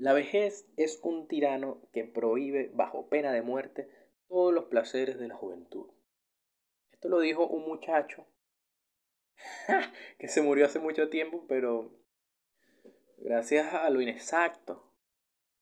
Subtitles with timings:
[0.00, 3.86] La vejez es un tirano que prohíbe bajo pena de muerte
[4.28, 5.90] todos los placeres de la juventud.
[6.90, 8.26] Esto lo dijo un muchacho
[10.18, 11.92] que se murió hace mucho tiempo, pero
[13.18, 14.90] gracias a lo inexacto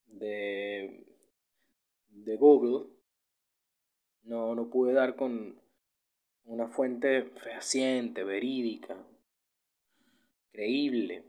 [0.05, 1.05] de,
[2.07, 2.93] de Google,
[4.23, 5.59] no, no pude dar con
[6.45, 9.05] una fuente fehaciente, verídica,
[10.53, 11.28] creíble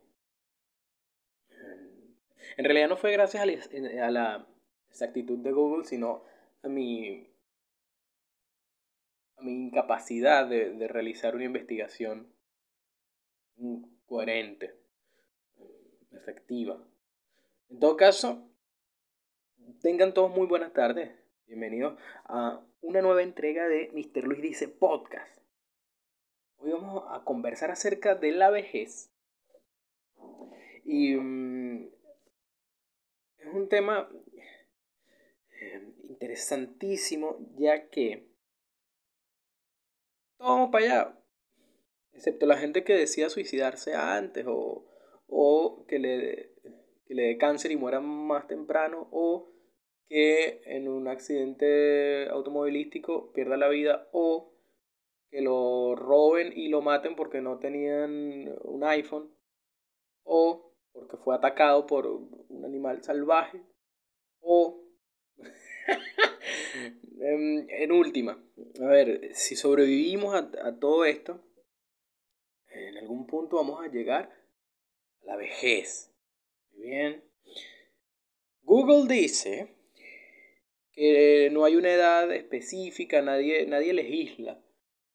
[2.56, 4.46] en realidad no fue gracias a la,
[4.88, 6.24] exactitud de Google, sino
[6.62, 7.30] a mi,
[9.36, 12.32] a mi incapacidad de, realizar una investigación
[14.06, 14.74] coherente,
[16.12, 16.82] efectiva.
[17.68, 18.50] En todo caso,
[19.80, 21.10] tengan todos muy buenas tardes.
[21.46, 24.24] Bienvenidos a una nueva entrega de Mr.
[24.24, 25.40] Luis Dice Podcast.
[26.56, 29.12] Hoy vamos a conversar acerca de la vejez.
[30.84, 31.99] Y mm,
[33.40, 34.08] es un tema
[35.60, 38.28] eh, interesantísimo ya que
[40.36, 41.18] todo para allá,
[42.12, 44.86] excepto la gente que decía suicidarse antes o,
[45.26, 46.54] o que, le,
[47.06, 49.50] que le dé cáncer y muera más temprano o
[50.08, 54.54] que en un accidente automovilístico pierda la vida o
[55.30, 59.32] que lo roben y lo maten porque no tenían un iPhone
[60.24, 63.62] o porque fue atacado por un animal salvaje
[64.40, 64.82] o
[67.20, 68.42] en, última,
[68.80, 71.42] a ver, si sobrevivimos a, todo esto,
[72.68, 74.30] en algún punto vamos a llegar
[75.22, 76.12] a la vejez.
[76.72, 77.24] bien.
[78.62, 79.76] Google dice
[80.92, 84.62] que no hay una edad específica, nadie, nadie legisla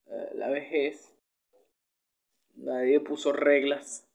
[0.07, 1.15] eh, la vejez,
[2.55, 4.07] nadie puso reglas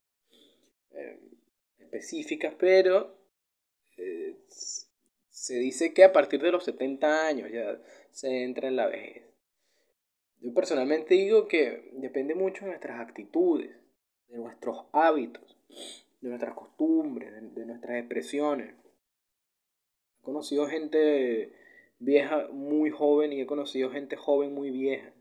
[1.90, 3.16] específicas, pero
[3.96, 7.80] eh, se dice que a partir de los 70 años ya
[8.12, 9.24] se entra en la vejez.
[10.40, 13.76] Yo personalmente digo que depende mucho de nuestras actitudes,
[14.28, 15.58] de nuestros hábitos,
[16.20, 18.74] de nuestras costumbres, de, nuestras expresiones.
[20.18, 21.52] He conocido gente
[21.98, 25.12] vieja muy joven y he conocido gente joven muy vieja.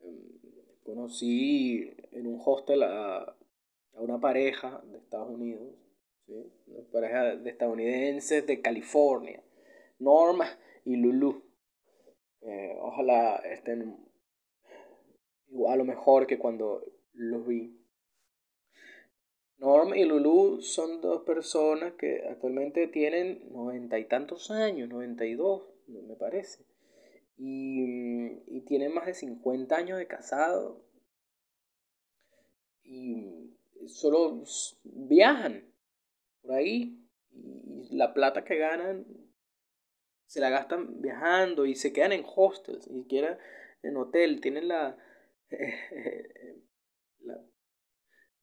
[0.00, 0.38] Em,
[0.84, 3.36] conocí en un hostel a,
[3.96, 5.74] a una pareja de Estados Unidos,
[6.26, 9.42] una pareja de estadounidenses de California,
[9.98, 10.46] Norma
[10.84, 11.42] y Lulu.
[12.42, 13.96] Eh, ojalá estén
[15.48, 17.80] igual o mejor que cuando los vi.
[19.58, 25.34] Norma y Lulu son dos personas que actualmente tienen noventa y tantos años, noventa y
[25.34, 26.66] dos, me parece.
[27.36, 30.84] Y, y tienen más de 50 años de casado.
[32.82, 33.53] Y
[33.88, 34.42] solo
[34.82, 35.72] viajan
[36.42, 37.00] por ahí
[37.30, 39.06] y la plata que ganan
[40.26, 43.38] se la gastan viajando y se quedan en hostels, ni siquiera
[43.82, 44.96] en hotel, tienen la,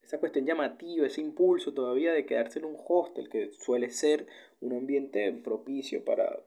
[0.01, 4.27] esa cuestión llamativa, ese impulso todavía de quedarse en un hostel, que suele ser
[4.59, 6.45] un ambiente propicio para,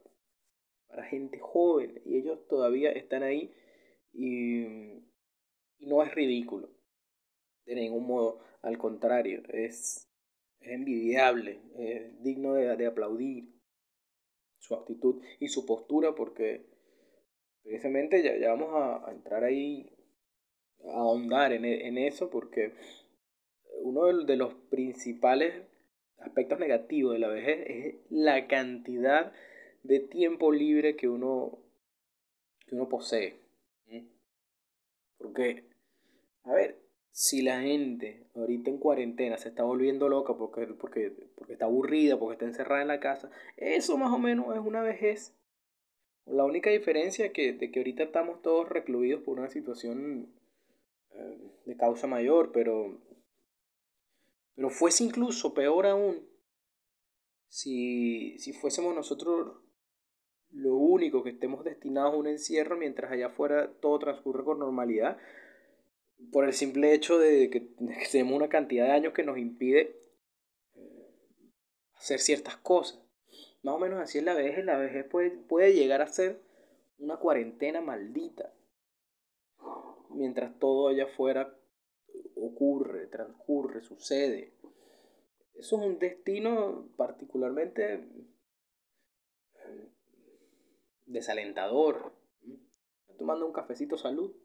[0.87, 3.53] para gente joven, y ellos todavía están ahí
[4.13, 4.63] y,
[5.77, 6.74] y no es ridículo,
[7.65, 8.39] de ningún modo.
[8.61, 10.09] Al contrario, es,
[10.61, 13.53] envidiable, es digno de, aplaudir
[14.57, 16.65] su actitud y su postura porque
[17.61, 19.91] precisamente ya, vamos a, entrar ahí,
[20.85, 22.73] a ahondar en, en eso porque
[23.81, 25.63] uno de, los principales
[26.17, 29.31] aspectos negativos de la vejez es la cantidad
[29.83, 31.59] de tiempo libre que uno,
[32.65, 33.39] que uno posee.
[35.17, 35.63] Porque,
[36.43, 36.84] a ver,
[37.15, 42.19] si la gente ahorita en cuarentena se está volviendo loca porque, porque, porque está aburrida,
[42.19, 45.33] porque está encerrada en la casa, eso más o menos es una vejez.
[46.25, 50.27] La única diferencia que, de que ahorita estamos todos recluidos por una situación
[51.11, 52.99] eh, de causa mayor, pero,
[54.55, 56.27] pero fuese incluso peor aún
[57.47, 59.55] si, si fuésemos nosotros
[60.51, 65.17] lo único que estemos destinados a un encierro mientras allá afuera todo transcurre con normalidad
[66.31, 67.61] por el simple hecho de que,
[68.11, 69.99] tenemos una cantidad de años que nos impide
[71.95, 73.01] hacer ciertas cosas.
[73.63, 74.63] Más o menos así es la vejez.
[74.63, 76.39] La vejez puede, puede llegar a ser
[76.99, 78.53] una cuarentena maldita.
[80.09, 81.57] Mientras todo allá afuera
[82.35, 84.53] ocurre, transcurre, sucede.
[85.55, 88.07] Eso es un destino particularmente
[91.05, 92.13] desalentador.
[93.17, 94.35] Tomando un cafecito salud.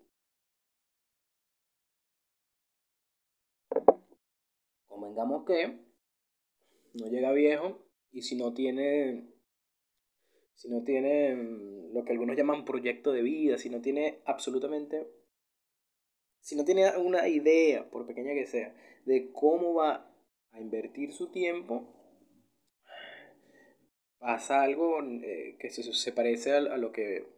[4.90, 5.78] Convengamos que
[6.94, 7.78] no llega viejo
[8.10, 9.32] y si no tiene,
[10.54, 15.06] si no tiene mm, lo que algunos llaman proyecto de vida, si no tiene absolutamente,
[16.40, 20.12] si no tiene una idea, por pequeña que sea, de cómo va
[20.50, 21.86] a invertir su tiempo,
[24.18, 27.28] pasa algo eh, que se, parece a, lo que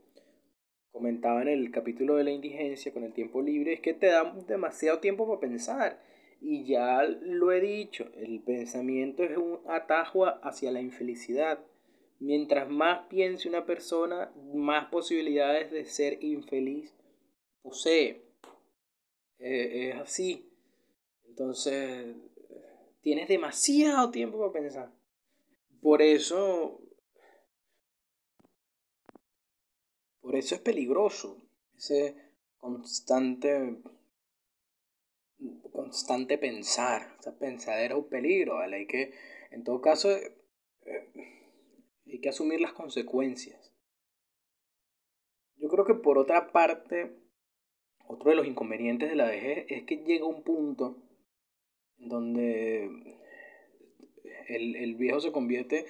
[0.90, 4.32] comentaba en el capítulo de la indigencia con el tiempo libre, es que te da
[4.48, 6.11] demasiado tiempo para pensar
[6.44, 11.60] y ya lo he dicho, el pensamiento es un atajo hacia la infelicidad.
[12.18, 16.92] Mientras más piense una persona, más posibilidades de ser infeliz
[17.62, 18.22] posee.
[19.38, 20.50] Eh, es así.
[21.28, 22.16] Entonces,
[23.02, 24.92] tienes demasiado tiempo para pensar.
[25.80, 26.80] Por eso,
[30.20, 31.38] por eso es peligroso
[31.76, 32.16] ese
[32.58, 33.76] constante
[35.72, 37.16] constante pensar.
[37.18, 38.76] O sea, pensadera es un peligro, ¿vale?
[38.76, 39.12] Hay que,
[39.50, 41.08] en todo caso, eh,
[42.06, 43.72] hay que asumir las consecuencias.
[45.56, 47.16] Yo creo que por otra parte,
[48.06, 51.02] otro de los inconvenientes de la vejez es que llega un punto
[51.96, 52.84] donde
[54.48, 55.86] el, el viejo se convierte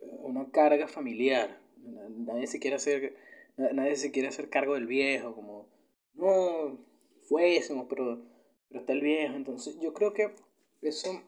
[0.00, 1.60] en una carga familiar.
[1.76, 3.16] Nadie se quiere hacer,
[3.56, 5.68] nadie se quiere hacer cargo del viejo, como,
[6.14, 6.84] no,
[7.28, 8.33] fuésemos, pero
[8.74, 9.36] pero está el viejo.
[9.36, 10.34] Entonces yo creo que
[10.82, 11.22] eso,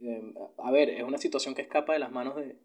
[0.00, 2.56] em, a ver, es una situación que escapa de las manos de,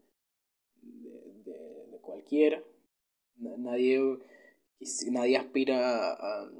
[0.82, 2.60] de, cualquiera.
[3.36, 4.18] Nadie,
[5.12, 6.50] nadie aspira a,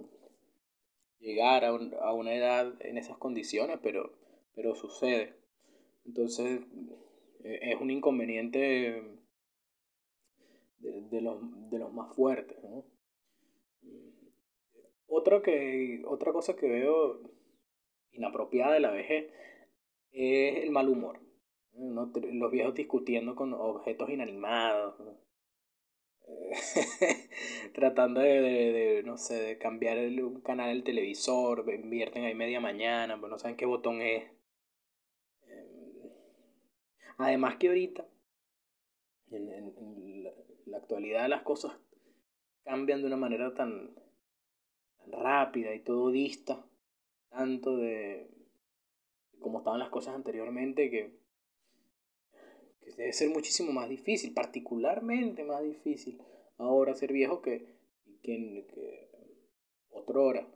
[1.19, 4.13] llegar a, a, una edad en esas condiciones, pero,
[4.55, 5.35] pero sucede.
[6.07, 6.61] Entonces
[7.43, 9.03] e, es un inconveniente
[10.79, 12.63] de, los, de los más fuertes.
[12.63, 12.85] ¿no?
[15.13, 17.21] Otro que, otra cosa que veo
[18.13, 19.29] inapropiada de la vejez
[20.13, 21.21] es el mal humor.
[21.75, 24.95] Los viejos discutiendo con objetos inanimados.
[27.75, 33.17] Tratando de, no sé, de cambiar el, un canal del televisor, invierten ahí media mañana,
[33.17, 34.31] pero no saben qué botón es.
[37.19, 38.07] Además que ahorita,
[39.33, 40.23] en
[40.67, 41.77] la actualidad las cosas
[42.63, 43.91] cambian de una manera tan,
[45.07, 46.65] rápida y todo dista
[47.31, 48.29] tanto de
[49.41, 51.11] como estaban las cosas anteriormente que,
[52.81, 56.21] que debe ser muchísimo más difícil, particularmente más difícil
[56.59, 57.67] ahora ser viejo que,
[58.23, 59.09] que, que
[59.91, 60.47] otrora.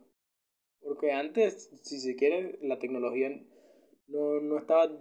[0.81, 3.29] Porque antes, si se quiere, la tecnología
[4.07, 4.91] no, no estaba...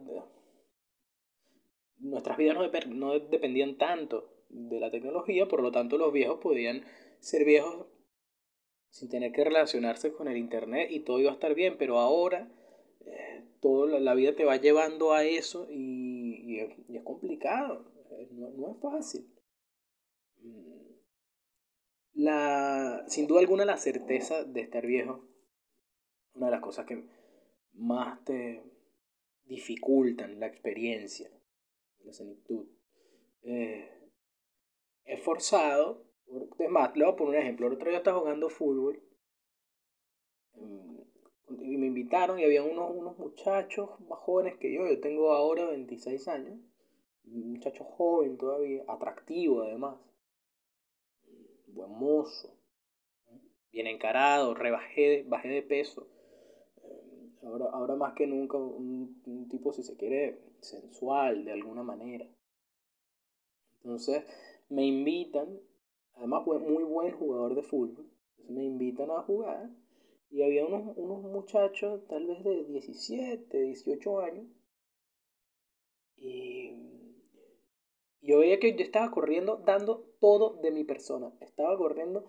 [1.98, 6.84] Nuestras vidas no, no dependían tanto de la tecnología, por lo tanto los viejos podían
[7.20, 7.86] ser viejos
[8.94, 12.48] sin tener que relacionarse con el Internet y todo iba a estar bien, pero ahora
[13.04, 18.80] eh, toda la vida te va llevando a eso y, es, complicado, eh, no, es
[18.80, 19.28] fácil.
[20.42, 20.92] Mm.
[22.12, 25.28] La, sin duda alguna la certeza de estar viejo,
[26.34, 27.02] una de las cosas que
[27.72, 28.62] más te
[29.46, 31.28] dificultan la experiencia
[32.04, 32.68] la senectud.
[33.42, 33.90] Eh,
[35.04, 36.03] es forzado
[36.58, 37.66] es más, le voy a poner un ejemplo.
[37.66, 39.02] El otro día estaba jugando fútbol
[40.54, 40.98] mm,
[41.60, 44.86] y me invitaron y había unos, unos muchachos más jóvenes que yo.
[44.86, 46.58] Yo tengo ahora 26 años.
[47.26, 49.96] Un muchacho joven todavía, atractivo además.
[51.68, 52.54] Buen mozo.
[53.72, 56.08] Bien encarado, rebajé, bajé de peso.
[57.42, 62.26] Ahora, ahora más que nunca un, un tipo, si se quiere, sensual de alguna manera.
[63.82, 64.24] Entonces
[64.70, 65.60] me invitan
[66.14, 68.10] Además fue muy buen jugador de fútbol.
[68.30, 69.70] Entonces me invitan a jugar.
[70.30, 74.46] Y había unos, unos muchachos tal vez de 17, 18 años.
[76.16, 76.72] Y
[78.20, 81.32] yo veía que yo estaba corriendo dando todo de mi persona.
[81.40, 82.24] Estaba corriendo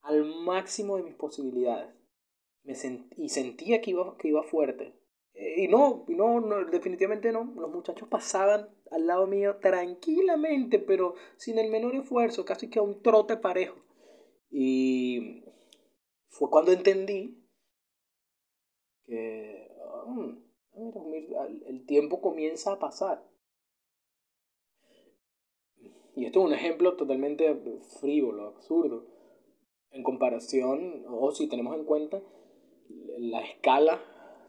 [0.00, 1.94] al máximo de mis posibilidades.
[2.62, 2.74] Me
[3.16, 4.94] y sentía que iba, que iba fuerte.
[5.34, 7.44] Eh, y no, no, no, definitivamente no.
[7.56, 12.82] Los muchachos pasaban al lado mío tranquilamente, pero sin el menor esfuerzo, casi que a
[12.82, 13.76] un trote parejo.
[14.50, 15.44] Y
[16.28, 17.40] fue cuando entendí
[19.06, 23.28] que ah, el tiempo comienza a pasar.
[26.16, 27.52] Y esto es un ejemplo totalmente
[28.00, 29.06] frívolo, absurdo,
[29.90, 32.22] en comparación, o si tenemos en cuenta
[33.18, 34.00] la escala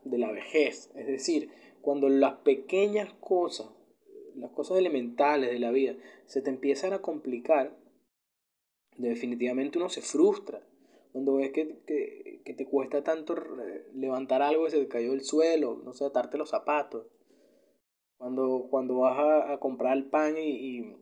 [0.06, 0.92] de la vejez.
[0.96, 1.50] Es decir,
[1.82, 3.68] cuando las pequeñas cosas,
[4.36, 5.96] las cosas elementales de la vida,
[6.26, 7.78] se te empiezan a complicar,
[8.98, 10.62] definitivamente uno se frustra.
[11.12, 13.36] Cuando ves que, que, te cuesta tanto
[13.94, 17.08] levantar algo y se te cayó el suelo, no sé, atarte los zapatos.
[18.18, 20.98] Cuando, cuando vas a, comprar el pan y,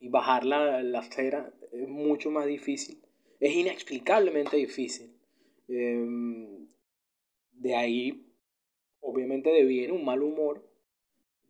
[0.00, 3.02] y, bajar la, la, acera es mucho más difícil.
[3.40, 5.16] Es inexplicablemente difícil.
[5.68, 6.55] Em,
[7.56, 8.26] de ahí,
[9.00, 10.62] obviamente, deviene un mal humor.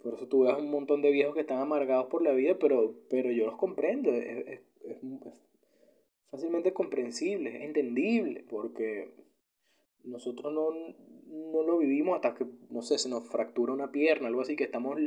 [0.02, 2.94] Por eso tú ves un montón de viejos que están amargados por la vida, pero,
[3.10, 4.12] pero yo los comprendo.
[4.12, 4.98] Es, es, es
[6.30, 9.10] fácilmente comprensible, es entendible, porque
[10.06, 10.70] nosotros no,
[11.28, 14.64] no lo vivimos hasta que, no sé, se nos fractura una pierna, algo así, que
[14.64, 14.98] estamos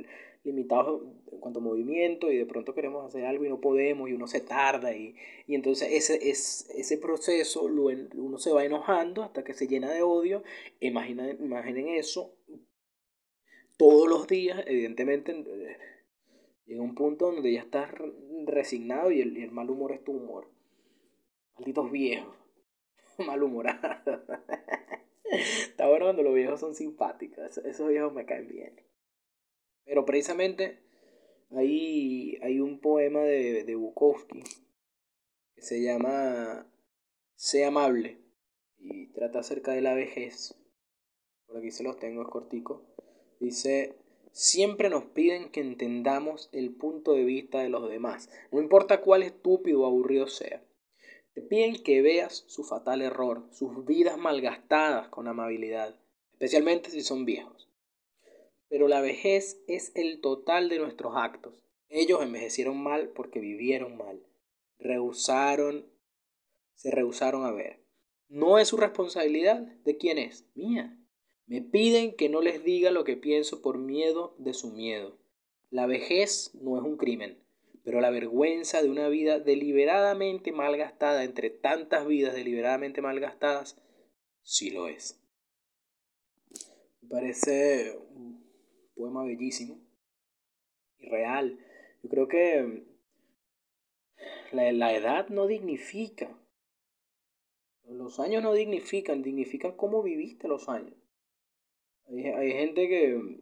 [0.44, 1.02] limitados
[1.32, 4.28] en cuanto a movimiento y de pronto queremos hacer algo y no podemos y uno
[4.28, 5.16] se tarda y,
[5.48, 10.04] y entonces ese, es, ese proceso uno se va enojando hasta que se llena de
[10.04, 10.44] odio.
[10.80, 12.36] Imaginen, imaginen eso
[13.80, 15.34] todos los días, evidentemente
[16.66, 17.90] llega un punto donde ya estás
[18.46, 20.50] resignado y el, y el mal humor es tu humor.
[21.56, 22.36] Malditos viejos,
[23.26, 24.22] malhumorados.
[25.32, 27.58] Está bueno cuando los viejos son simpáticos.
[27.60, 28.82] Esos viejos me caen bien.
[29.86, 30.80] Pero precisamente
[31.52, 34.44] hay, hay un poema de, de Bukowski
[35.56, 36.68] que se llama
[37.36, 38.18] Sé amable
[38.78, 40.56] y trata acerca de la vejez.
[41.46, 42.84] Por aquí se los tengo, es cortico.
[43.40, 43.96] Dice,
[44.32, 49.24] siempre nos piden que entendamos el punto de vista de los demás, no importa cuál
[49.24, 50.64] estúpido o aburrido sea.
[51.40, 55.98] Te piden que veas su fatal error, sus vidas malgastadas con amabilidad,
[56.34, 57.70] especialmente si son viejos.
[58.68, 61.64] Pero la vejez es el total de nuestros actos.
[61.88, 64.22] Ellos envejecieron mal porque vivieron mal.
[64.80, 65.86] Rehusaron,
[66.76, 67.80] se rehusaron a ver.
[68.28, 69.62] No es su responsabilidad.
[69.86, 70.46] ¿De quién es?
[70.56, 71.00] Mía.
[71.46, 75.18] Me piden que no les diga lo que pienso por miedo de su miedo.
[75.70, 77.40] La vejez no es un crimen
[77.90, 83.82] pero la vergüenza de una vida deliberadamente malgastada entre tantas vidas deliberadamente malgastadas,
[84.44, 85.20] sí lo es.
[87.02, 88.48] Me parece un
[88.94, 89.80] poema bellísimo
[91.00, 91.58] y real.
[92.04, 92.84] Yo creo que
[94.52, 96.30] la, la edad no dignifica.
[97.88, 100.94] Los años no dignifican, dignifican cómo viviste los años.
[102.06, 103.40] Hay, hay gente que,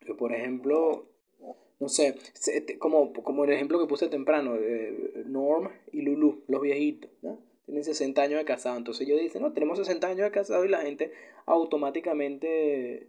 [0.00, 1.09] que, por ejemplo,
[1.80, 2.14] no sé,
[2.78, 7.38] como, como el ejemplo que puse temprano, de Norm y Lulu, los viejitos, ¿no?
[7.64, 10.68] Tienen 60 años de casado, entonces ellos dicen, no, tenemos 60 años de casado y
[10.68, 11.12] la gente
[11.46, 13.08] automáticamente,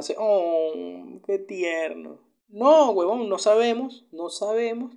[0.00, 2.20] sé, oh, qué tierno.
[2.48, 4.94] No, huevón, no sabemos, no sabemos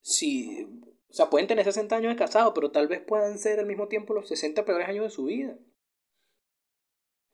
[0.00, 0.64] si,
[1.10, 3.86] o sea, pueden tener 60 años de casado, pero tal vez puedan ser al mismo
[3.86, 5.56] tiempo los 60 peores años de su vida.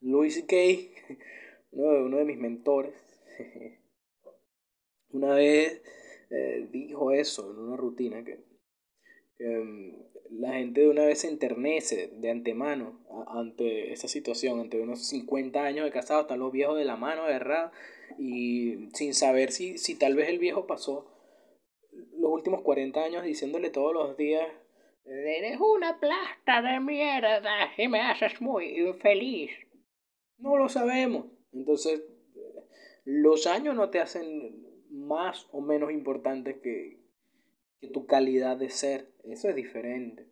[0.00, 0.90] Louis Kay,
[1.70, 2.94] uno de mis mentores,
[5.10, 5.82] una vez
[6.30, 8.38] eh, dijo eso en una rutina que,
[9.38, 10.06] mm,
[10.40, 15.62] la gente de una vez se enternece de antemano ante esa situación, ante unos 50
[15.62, 17.72] años de casado, están los viejos de la mano agarrados
[18.18, 21.12] y sin saber si, si tal vez el viejo pasó
[21.92, 24.46] los últimos 40 años diciéndole todos los días,
[25.04, 29.52] eres una plasta de mierda y me haces muy infeliz.
[30.38, 31.26] No lo sabemos.
[31.52, 32.02] Entonces,
[33.04, 34.65] los años no te hacen
[34.96, 37.04] más o menos importante que,
[37.92, 39.12] tu calidad de ser.
[39.22, 40.26] Eso es diferente.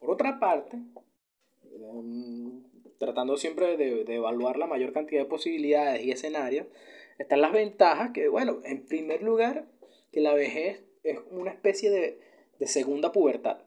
[0.00, 0.76] Por otra parte,
[1.62, 2.64] em,
[2.98, 6.66] tratando siempre de, evaluar la mayor cantidad de posibilidades y escenarios,
[7.18, 9.68] están las ventajas que, bueno, en primer lugar,
[10.10, 12.18] que la vejez es una especie de,
[12.58, 13.58] de segunda pubertad.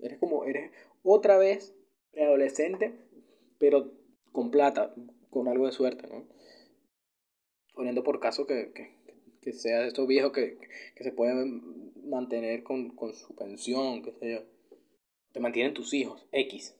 [0.00, 0.72] Eres como, eres
[1.04, 1.76] otra vez
[2.10, 2.92] preadolescente,
[3.58, 3.92] pero
[4.32, 4.94] con plata,
[5.30, 6.24] con algo de suerte, ¿no?
[7.74, 10.58] Poniendo por caso que, que, sea de estos viejos que,
[10.94, 14.42] que se pueden mantener con, con, su pensión, que sé yo.
[15.32, 16.76] Te mantienen tus hijos, X.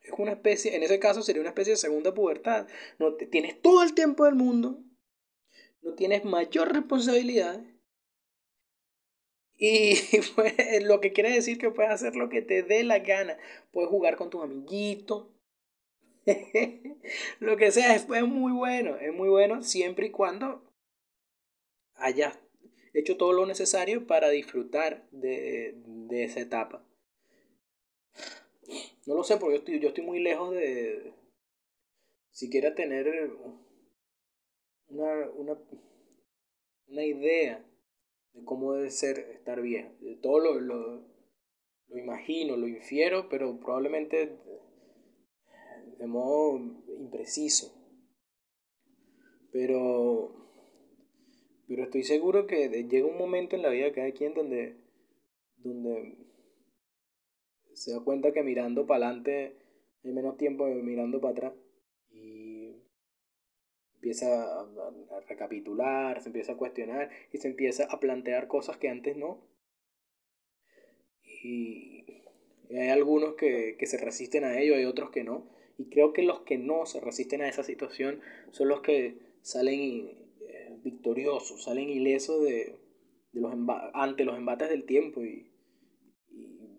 [0.00, 2.68] Es una especie, en ese caso sería una especie de segunda pubertad.
[2.98, 4.82] No tienes todo el tiempo del mundo,
[5.82, 7.64] no tienes mayor responsabilidad.
[9.56, 9.94] Y
[10.34, 13.38] pues, lo que quiere decir que puedes hacer lo que te dé la gana.
[13.72, 15.28] Puedes jugar con tus amiguitos,
[17.40, 20.62] lo que sea, es, muy bueno, es muy bueno siempre y cuando
[21.96, 22.38] hayas
[22.92, 25.76] hecho todo lo necesario para disfrutar de,
[26.10, 26.84] esa etapa.
[29.06, 31.12] No lo sé, porque yo estoy, yo estoy muy lejos de
[32.30, 33.30] siquiera tener
[34.88, 35.58] una, una,
[36.86, 37.64] una idea
[38.32, 39.98] de cómo debe ser estar bien.
[40.22, 41.02] Todo lo, lo,
[41.88, 44.38] lo imagino, lo infiero, pero probablemente
[46.04, 46.58] de modo
[46.98, 47.74] impreciso.
[49.50, 50.34] Pero,
[51.66, 54.76] pero estoy seguro que llega un momento en la vida de cada quien donde,
[55.56, 56.18] donde
[57.72, 59.56] se da cuenta que mirando para adelante
[60.04, 61.52] hay menos tiempo que mirando para atrás.
[62.10, 68.76] Y, y empieza a, recapitular, se empieza a cuestionar y se empieza a plantear cosas
[68.76, 69.42] que antes no.
[71.42, 72.04] Y,
[72.68, 75.54] hay algunos que, que se resisten a ello, hay otros que no.
[75.76, 78.20] Y creo que los que no se resisten a esa situación
[78.52, 82.78] son los que salen eh, victoriosos, salen ilesos de,
[83.32, 83.52] de los
[83.92, 85.22] ante los embates del tiempo.
[85.22, 85.50] Y,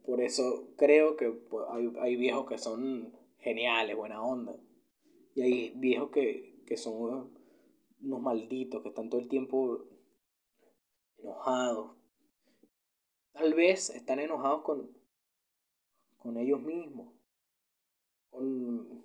[0.05, 4.55] por eso creo que pues, hay, hay, viejos que son geniales, buena onda.
[5.33, 7.31] Y hay viejos que, que son
[8.01, 9.83] unos malditos, que están todo el tiempo
[11.17, 11.97] enojados.
[13.33, 14.95] Tal vez están enojados con,
[16.17, 17.14] con ellos mismos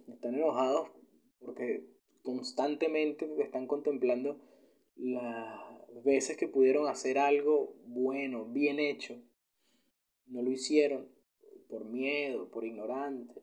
[0.09, 0.89] están enojados
[1.41, 1.85] porque
[2.23, 4.39] constantemente están contemplando
[4.97, 9.21] las veces que pudieron hacer algo bueno, bien hecho.
[10.27, 11.09] No lo hicieron
[11.69, 13.41] por miedo, por ignorante.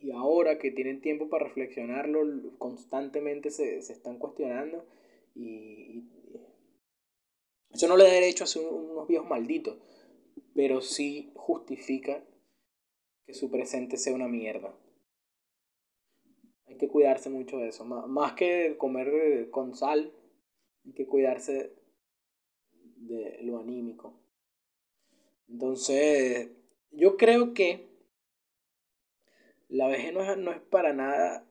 [0.00, 4.86] Y, ahora que tienen tiempo para reflexionarlo, constantemente se, están cuestionando
[5.34, 6.04] y,
[7.70, 9.76] eso no le da derecho a ser unos viejos malditos,
[10.54, 12.24] pero sí justifica
[13.28, 14.74] que su presente sea una mierda.
[16.66, 17.84] Hay que cuidarse mucho de eso.
[17.84, 20.14] Más que comer eh, con sal,
[20.86, 21.74] hay que cuidarse
[22.72, 24.14] de lo anímico.
[25.46, 26.48] Entonces,
[26.90, 27.86] yo creo que
[29.68, 31.44] la vejez no es, no es para nada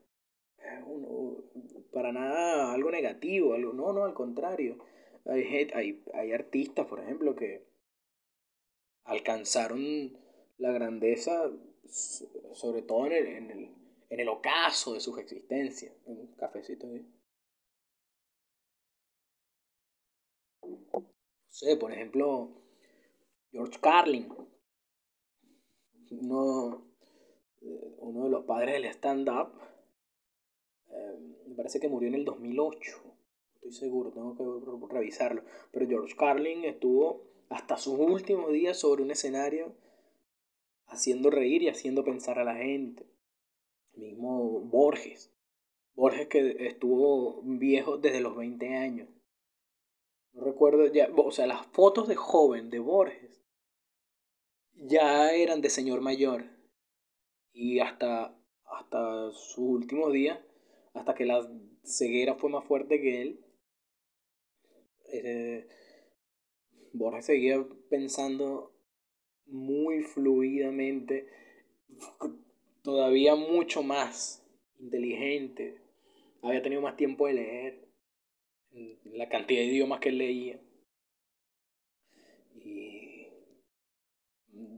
[1.92, 4.80] para nada algo negativo, algo, no, no, al contrario.
[5.26, 7.68] Hay, hay, hay artistas, por ejemplo, que
[9.04, 10.18] alcanzaron
[10.58, 11.52] la grandeza,
[11.90, 13.76] sobre todo en el, en el,
[14.10, 15.94] en el ocaso de sus existencias.
[16.06, 17.06] Un cafecito ahí.
[20.64, 21.06] No
[21.50, 22.52] sé, por ejemplo,
[23.52, 24.28] George Carlin,
[26.12, 26.86] uno,
[27.62, 29.54] eh, uno de los padres del stand-up,
[30.90, 33.02] eh, me parece que murió en el 2008,
[33.56, 39.12] estoy seguro, tengo que revisarlo, pero George Carlin estuvo hasta sus últimos días sobre un
[39.12, 39.74] escenario
[40.88, 43.06] haciendo reír y haciendo pensar a la gente.
[43.94, 45.34] mismo Borges.
[45.94, 49.10] Borges que estuvo viejo desde los 20 años.
[50.34, 53.44] No recuerdo ya, o sea, las fotos de joven de Borges
[54.74, 56.46] ya eran de señor mayor.
[57.52, 60.40] Y hasta, hasta sus últimos días,
[60.94, 61.50] hasta que la
[61.84, 63.46] ceguera fue más fuerte que él,
[65.12, 65.68] eh,
[66.94, 68.77] Borges seguía pensando
[69.48, 71.28] muy fluidamente,
[72.84, 74.46] todavía mucho más
[74.80, 75.82] inteligente,
[76.42, 77.88] había tenido más tiempo de leer,
[79.06, 80.60] la cantidad de idiomas que leía.
[82.56, 83.28] Y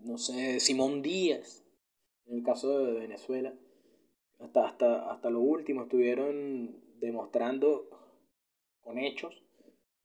[0.03, 1.65] no sé, Simón Díaz,
[2.25, 3.53] en el caso de Venezuela,
[4.39, 7.89] hasta, hasta, hasta lo último estuvieron demostrando
[8.81, 9.43] con hechos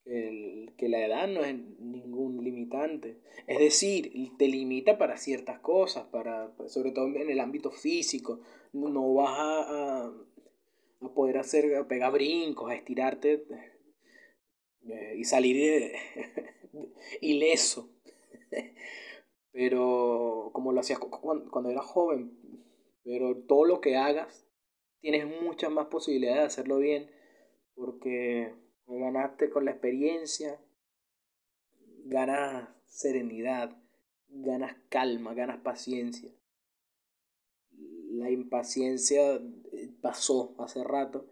[0.04, 3.20] que la edad no es ningún limitante.
[3.46, 8.40] Es decir, te limita para ciertas cosas, para, sobre todo en el ámbito físico.
[8.72, 13.46] No vas a, a, poder hacer, a pegar brincos, a estirarte
[14.88, 15.92] eh, y salir eh,
[17.20, 17.90] ileso.
[19.52, 22.36] Pero como lo hacías cuando, cuando eras joven,
[23.04, 24.46] pero todo lo que hagas,
[25.00, 27.10] tienes muchas más posibilidades de hacerlo bien,
[27.74, 28.52] porque
[28.86, 30.60] ganaste con la experiencia,
[32.04, 33.76] ganas serenidad,
[34.28, 36.30] ganas calma, ganas paciencia.
[38.10, 41.30] La impaciencia eh, pasó hace rato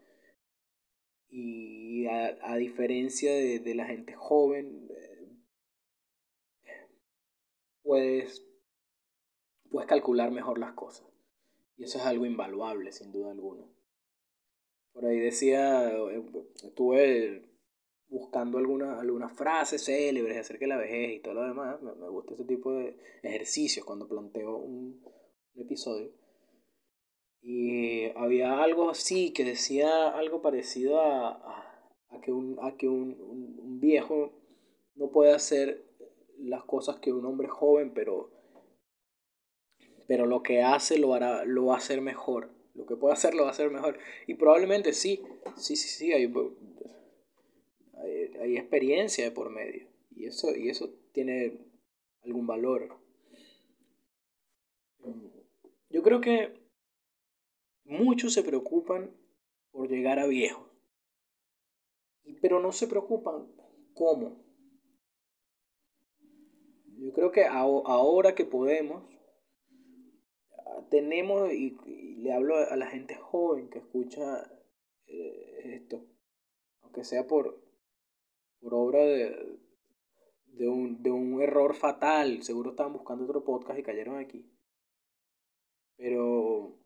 [1.28, 5.38] y a, diferencia de, la gente joven, eh,
[7.82, 8.46] puedes,
[9.70, 11.06] puedes calcular mejor las cosas.
[11.76, 13.71] Y eso es algo invaluable, sin duda alguna.
[14.92, 16.22] Por ahí decía, eh,
[16.62, 17.42] estuve
[18.08, 21.80] buscando algunas alguna frases célebres acerca de la vejez y todo lo demás.
[21.82, 25.02] Me, gusta ese tipo de ejercicios cuando planteo un,
[25.54, 26.10] episodio.
[27.40, 31.30] Y había algo así que decía algo parecido a,
[32.08, 34.32] a, que, un, a que un, un, viejo
[34.94, 35.84] no puede hacer
[36.38, 38.30] las cosas que un hombre joven, pero,
[40.06, 43.34] pero lo que hace lo, hará, lo va a hacer mejor lo que pueda hacer
[43.34, 43.98] lo va a hacer mejor.
[44.26, 45.22] Y probablemente sí,
[45.56, 46.32] sí, sí, sí, hay,
[48.40, 49.88] hay, experiencia de por medio.
[50.14, 51.58] Y eso, y eso tiene
[52.24, 52.96] algún valor.
[55.90, 56.58] Yo creo que
[57.84, 59.10] muchos se preocupan
[59.70, 60.68] por llegar a viejo.
[62.40, 63.52] Pero no se preocupan
[63.94, 64.42] cómo.
[66.98, 69.11] Yo creo que ahora que podemos,
[70.90, 71.76] tenemos, y,
[72.18, 74.44] le hablo a la gente joven que escucha
[75.06, 76.06] eh, esto,
[76.82, 77.60] aunque sea por,
[78.60, 79.58] por obra de,
[80.46, 84.48] de, un, de un error fatal, seguro estaban buscando otro podcast y cayeron aquí.
[85.96, 86.78] Pero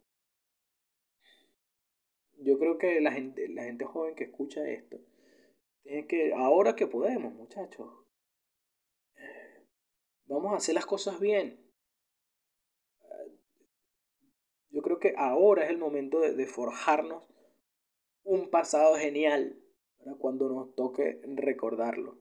[2.38, 4.98] yo creo que la gente, la gente joven que escucha esto,
[5.82, 7.88] tiene que, ahora que podemos, muchachos,
[10.26, 11.62] vamos a hacer las cosas bien.
[14.70, 17.22] Yo creo ahora es el momento de, forjarnos
[18.24, 19.62] un pasado genial,
[19.98, 22.18] para cuando nos toque recordarlo.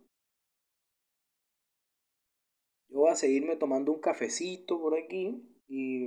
[2.90, 6.06] Yo voy a seguirme tomando un cafecito por aquí y,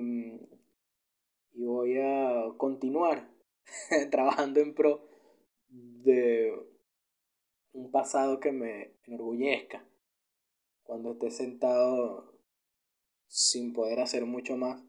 [1.53, 3.29] y voy a continuar
[4.11, 5.09] trabajando en pro
[5.69, 6.53] de
[7.73, 9.85] un pasado que me enorgullezca
[10.85, 12.33] cuando esté sentado
[13.27, 14.83] sin poder hacer mucho más,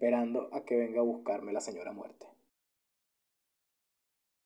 [0.00, 2.29] esperando a que venga a buscarme la señora muerte.